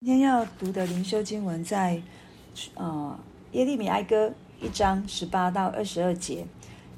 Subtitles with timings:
[0.00, 2.00] 今天要读的灵修经文在，
[2.74, 3.18] 呃，
[3.50, 6.46] 耶利米哀歌一章十八到二十二节。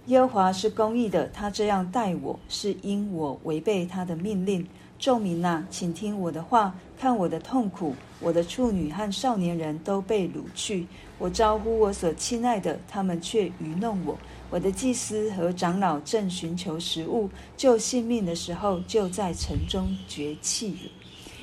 [0.09, 4.69] 耶和华是公义的，他这样待我是因我违背他的命令。
[4.99, 7.95] 众民呐，请听我的话，看我的痛苦。
[8.21, 10.87] 我的处女和少年人都被掳去，
[11.19, 14.19] 我招呼我所亲爱的，他们却愚弄我。
[14.51, 20.91] 我的祭司和长老正寻求食物，救性命的时候，就在城中绝气了。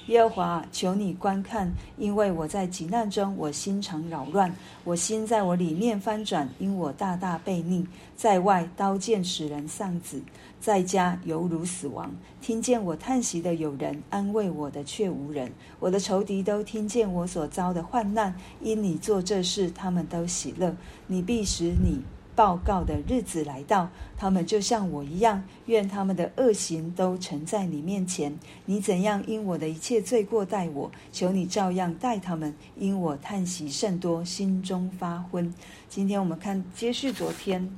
[0.07, 7.85] 耶和华，求你观看，因为我在急难中，我心肠扰乱，我心在我里面翻转，因我大大悖逆。
[8.15, 10.21] 在外刀剑使人丧子，
[10.61, 12.09] 在家犹如死亡。
[12.41, 15.51] 听见我叹息的有人，安慰我的却无人。
[15.79, 20.73] 我的仇敌都听见我所遭的患难，因你做这事，他们都喜乐。
[21.05, 22.01] 你必使你。
[22.37, 28.37] 报告的日子来到，他们就像我一样，愿他们的恶行都呈在你面前。
[28.65, 35.51] 你怎样因我的一切罪过待我，求你照样待他们，因我叹息甚多，心中发昏。
[35.89, 37.75] 今天我们看接续昨天，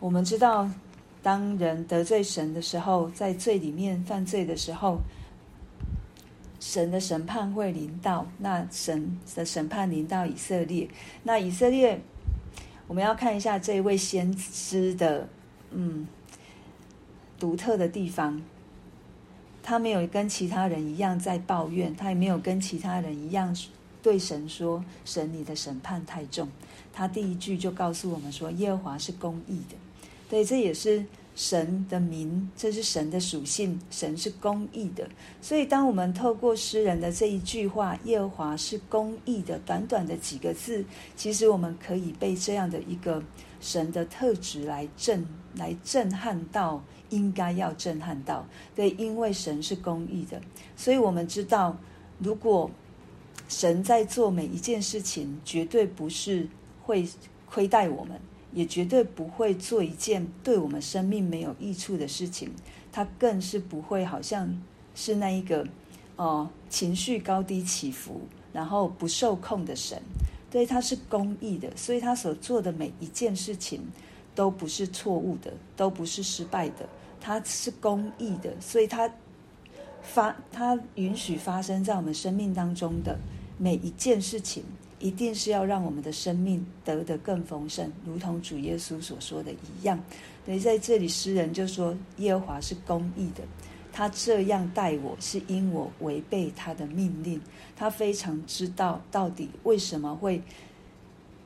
[0.00, 0.68] 我们知道，
[1.22, 4.98] 当人得罪神的时候，在罪里面犯罪的时候，
[6.58, 8.26] 神的审判会临到。
[8.38, 10.88] 那神的审判临到以色列，
[11.22, 12.00] 那以色列。
[12.86, 15.28] 我们要看一下这一位先知的，
[15.70, 16.06] 嗯，
[17.38, 18.40] 独特的地方。
[19.62, 23.56] 他没有跟其他人一样在抱怨，他也没有跟其他人一样
[24.00, 26.48] 对神说：“神，你的审判太重。”
[26.94, 29.76] 他第一句就告诉我们说：“耶和华是公义的。”
[30.30, 31.04] 对，这也是。
[31.36, 35.06] 神的名，这是神的属性，神是公义的。
[35.42, 40.82] 所以，当我们透过诗人的这一句话“耶和华是公义的”，短短的几个字，
[41.14, 43.22] 其实我们可以被这样的一个
[43.60, 48.46] 神的特质来震、来震撼到，应该要震撼到。
[48.74, 50.40] 对，因为神是公义的，
[50.74, 51.76] 所以我们知道，
[52.18, 52.70] 如果
[53.46, 56.48] 神在做每一件事情，绝对不是
[56.82, 57.06] 会
[57.44, 58.18] 亏待我们。
[58.52, 62.50] 也绝对不会做一件对我们生命没有益处的事情，
[62.90, 64.60] 他更是不会好像
[64.94, 65.66] 是那一个
[66.16, 70.00] 哦、情绪高低起伏，然后不受控的神。
[70.50, 73.82] 对，他是公义的，所以他所做的每一件事情
[74.34, 76.88] 都不是错误的，都不是失败的。
[77.20, 79.12] 他是公义的，所以他
[80.00, 83.18] 发他允许发生在我们生命当中的
[83.58, 84.64] 每一件事情。
[84.98, 90.02] 一定是要让我们的生命得得更丰盛，如同主耶稣所说的一样。
[90.44, 93.42] 所以在这里，诗人就说：“耶和华是公义的，
[93.92, 97.40] 他这样待我是因我违背他的命令。
[97.76, 100.40] 他非常知道到底为什么会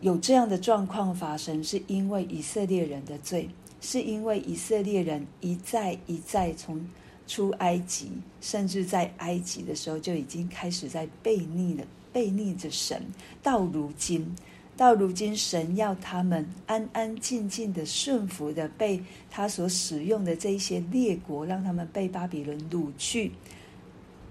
[0.00, 3.48] 有这样的状况发生，是因为以色列人的罪，
[3.80, 6.86] 是因为以色列人一再一再从
[7.30, 8.10] 出埃及，
[8.40, 13.00] 甚至在埃及的时候就已经开始在悖逆了。”背逆着神，
[13.40, 14.34] 到如今，
[14.76, 23.30] 到如今，神要他们安安静静的顺服的被他所使用的这一些列国，让他们被巴比伦掳去。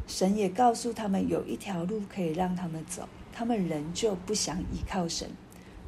[0.08, 5.30] 神也告诉他们有一条路可以让他们走，他们仍旧不想依靠神，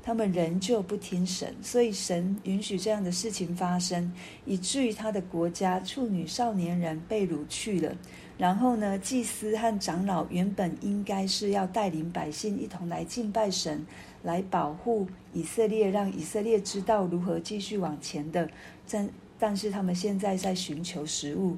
[0.04, 4.12] 他们仍旧不听神，所以神允许这样的事情发生，
[4.46, 7.96] 以至于他的国家处女少年人被掳去了。
[8.38, 13.86] 然后呢，祭司和长老原本应该是要带领百姓一同来敬拜神，
[14.24, 18.50] 来保护以色列，让以色列知道如何继续往前的。
[18.90, 21.56] 但但是他们现在在寻求食物、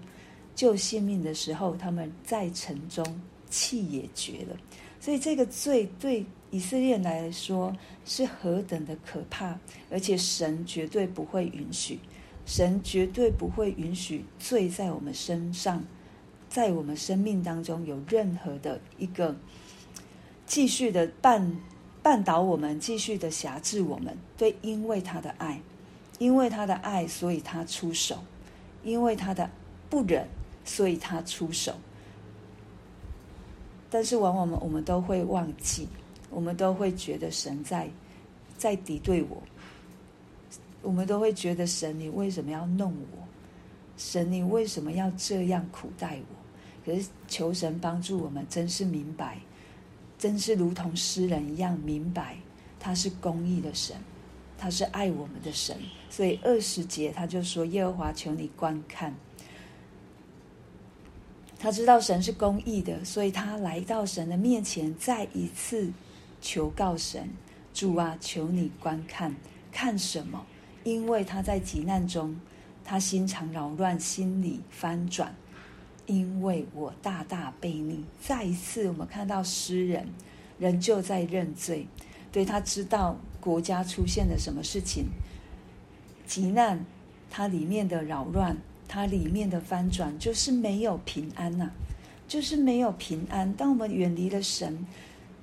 [0.53, 3.05] 救性命的时候，他们在城中
[3.49, 4.57] 气也绝了。
[5.03, 7.75] 所以这个罪对以色列来说
[8.05, 9.59] 是何等的可怕，
[9.91, 11.99] 而且神绝对不会允许，
[12.45, 15.83] 神绝对不会允许罪在我们身上。
[16.47, 19.35] 在我们生命当中有任何的一个
[20.45, 21.51] 继续的绊
[22.01, 25.59] 绊倒我们，继续的辖制我们，对，因为他的爱，
[26.17, 28.19] 因为他的爱，所以他出手；
[28.85, 29.49] 因为他的
[29.89, 30.25] 不忍，
[30.63, 31.75] 所以他出手。
[33.93, 35.87] 但是往往我们我们都会忘记，
[36.31, 37.87] 我们都会觉得神在
[38.57, 39.37] 在敌对我，
[40.81, 43.19] 我们都会觉得神，你为什么要弄我？
[43.95, 46.35] 神，你为什么要这样苦待我？
[46.83, 49.37] 可是求神帮助我们，真是明白，
[50.17, 52.35] 真是如同诗人一样明白，
[52.79, 53.95] 他是公义的神，
[54.57, 55.77] 他是爱我们的神。
[56.09, 59.13] 所以二十节他就说：“耶和华，求你观看。”
[61.63, 65.93] 他知道神是公义的，所以他来到神的面前，再一次
[66.41, 67.29] 求告神
[67.73, 69.33] ：“主啊，求你观看，
[69.71, 70.45] 看什么？
[70.83, 72.37] 因为他在急难中，
[72.83, 75.33] 他心肠扰乱，心里翻转。”
[76.05, 78.03] 因为我大大悖逆。
[78.21, 80.09] 再一次，我们看到诗人
[80.59, 81.87] 仍旧在认罪，
[82.29, 85.05] 对，他知道国家出现了什么事情，
[86.27, 86.85] 急难，
[87.29, 88.57] 它里面的扰乱，
[88.93, 91.71] 它里面的翻转，就是没有平安呐、
[92.27, 93.51] 就是没有平安。
[93.53, 94.85] 当我们远离了神，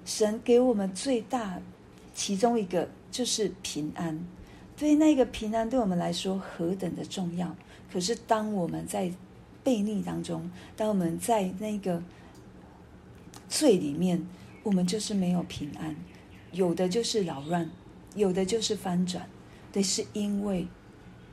[0.05, 1.61] 神给我们最大
[2.15, 4.25] 其中一个就是平安。
[4.77, 7.57] 对，那个平安对我们来说何等的重要！
[7.93, 9.11] 可是当我们在
[9.65, 12.01] 悖逆当中，当我们在那个
[13.49, 14.25] 罪里面，
[14.63, 15.97] 我们就是没有平安，
[16.53, 17.69] 有的就是扰乱，
[18.15, 19.29] 有的就是翻转。
[19.73, 20.69] 对，是因为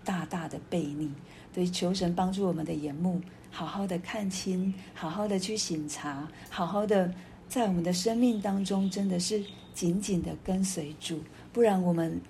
[0.03, 1.11] 大大的悖逆。
[1.57, 3.19] 对，求神帮助我们的眼目，
[3.49, 7.11] 好好的看清，好好的去醒察，好好的
[7.49, 9.43] 在我们的生命当中，真的是
[9.73, 11.19] 紧紧的跟随主，
[11.51, 12.21] 不然我们。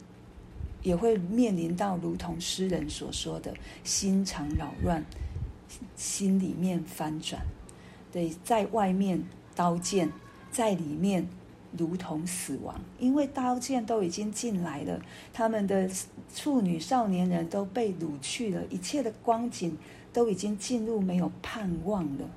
[0.83, 3.53] 也会面临到如同诗人所说的
[3.83, 5.03] “心肠扰乱，
[5.97, 7.41] 心里面翻转”。
[8.13, 9.21] 对，在外面
[9.53, 10.09] 刀剑，
[10.49, 11.27] 在里面
[11.75, 15.01] 如同死亡，因为刀剑都已经进来了，
[15.33, 15.89] 他们的
[16.35, 19.75] 处女少年人都被掳去了，一切的光景
[20.13, 22.29] 都已经进入没有盼望了，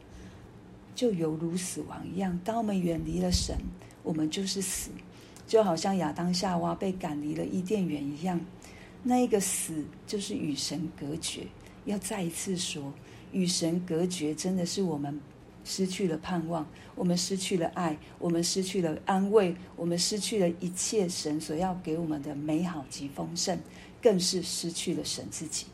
[0.94, 2.38] 就犹如死亡一样。
[2.44, 3.56] 当我们远离了神，
[4.02, 4.90] 我们就是死。
[5.46, 8.40] 就好像亚当夏娃被赶离了伊甸园一样，
[9.02, 11.42] 那一个死就是与神隔绝。
[11.86, 12.92] 要再一次说，
[13.32, 15.20] 与神隔绝真的是我们
[15.64, 23.58] 失去了盼望，我们失去了爱，我们失去了安慰，我们失去了一切神所要给我们的美好及丰盛，
[24.02, 25.66] 更是失去了神自己。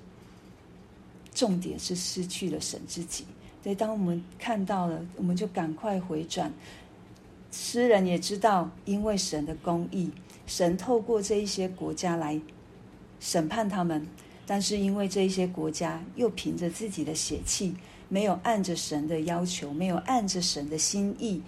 [1.35, 3.25] 重点是失去了神自己。
[3.63, 6.53] 所以当我们看到了，我们就赶快回转。
[7.51, 10.11] 诗人也知道，因为神的公义，
[10.47, 12.41] 神透过这一些国家来
[13.19, 14.07] 审判他们，
[14.47, 17.75] 但是因为这一些国家又凭着自己的血气，
[18.09, 21.43] 没有按着神的要求，没有按着神的心意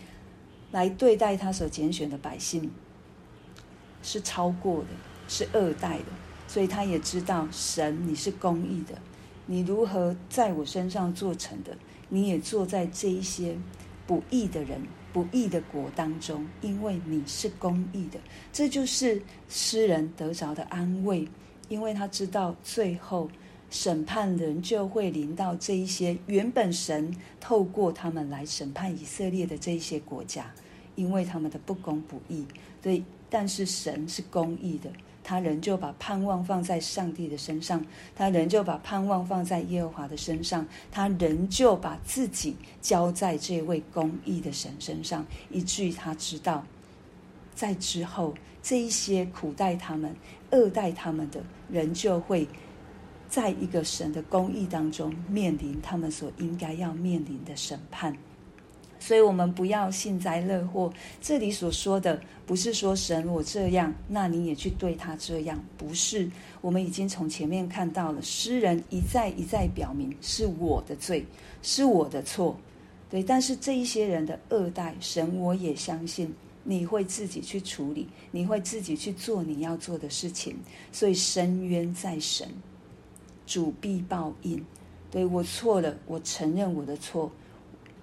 [0.70, 2.70] 来对待他所拣选的百姓，
[4.02, 4.88] 是超过的，
[5.28, 6.06] 是恶待的，
[6.46, 8.98] 所以他也知道神你是公义的，
[9.46, 11.76] 你如何在我身上做成的，
[12.08, 13.56] 你也做在这一些
[14.06, 14.80] 不义的人。
[15.10, 18.20] 不义的国当中，因为你是公义的，
[18.52, 21.26] 这就是诗人得着的安慰，
[21.70, 23.28] 因为他知道最后
[23.70, 30.50] 审判人就会临到这一些原本神透过他们来审判以色列的这一些国家，
[30.94, 32.46] 因为他们的不公不义。
[32.80, 34.90] 对，但是神是公义的。
[35.22, 37.84] 他仍旧把盼望放在上帝的身上，
[38.16, 46.64] 他仍旧把盼望放在耶和华的身上，他仍旧把自己交在这位公义的神身上，以至于他知道，
[47.54, 48.32] 在之后
[48.62, 50.16] 这一些苦待他们、
[50.52, 52.48] 恶待他们的人，就会
[53.28, 58.16] 在一个神的公义当中面临他们所应该要面临的审判。
[59.00, 60.92] 所以，我们不要幸灾乐祸。
[61.20, 66.28] 这里所说的，不是说神我这样，那你也去对他这样，不是。
[66.60, 71.24] 我们已经从前面看到了，诗人一再一再表明是我的罪，
[71.62, 72.58] 是我的错。
[73.08, 76.34] 对，但是这一些人的恶待，神我也相信
[76.64, 80.56] 你会自己去处理，你会自己去做你要做的事情。
[80.90, 82.48] 所以，伸冤在神，
[83.48, 84.62] 主必报应。
[85.10, 87.32] 对，我错了，我承认我的错。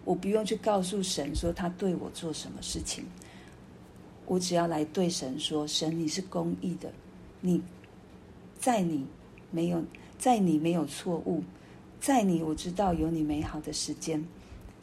[0.03, 3.05] 我不用去告诉神说他对我做什么事情，
[4.25, 6.91] 我只要来对神说：神，你是公义的，
[7.41, 7.61] 你
[8.59, 9.05] 在你
[9.51, 9.83] 没有
[10.17, 11.43] 在你没有错误，
[11.99, 14.23] 在你我知道有你美好的时间，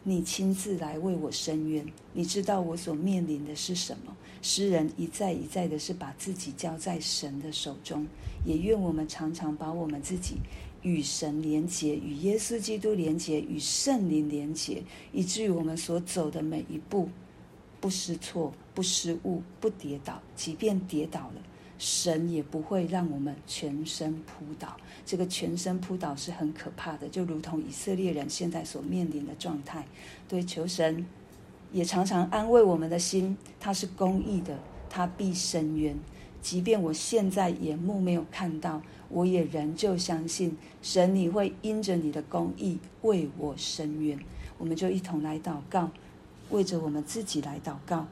[0.04, 4.16] 你亲自来为我伸冤，你知道我所面临的是什么。
[4.42, 8.06] 诗人一再一再的是把自己交在神的手中，
[8.44, 10.36] 也愿我们常常把我们自己。
[10.82, 14.82] 与神连结，与耶稣基督连结，与圣灵连结，
[15.12, 17.08] 以至于我们所走的每一步，
[17.80, 20.20] 不失错，不失误，不跌倒。
[20.34, 21.42] 即便跌倒了，
[21.84, 24.76] 神也不会让我们全身扑倒。
[25.04, 29.84] 这个全身扑倒是很可怕的，就如同以色列人现在所面临的状态。
[30.28, 31.04] 对，求神
[31.72, 34.56] 也常常安慰我们的心，他是公义的，
[34.88, 35.98] 他必伸冤。
[36.40, 38.80] 即便我现在眼目没有看到。
[39.08, 44.18] 我也仍旧相信神，你会因着你的公义为我伸冤。
[44.56, 45.90] 我们就一同来祷告，
[46.48, 48.06] 为着我们自己来祷告。